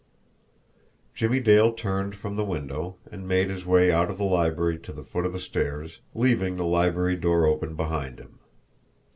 [1.13, 4.91] Jimmie Dale turned from the window, and made his way out of the library to
[4.91, 8.39] the foot of the stairs, leaving the library door open behind him.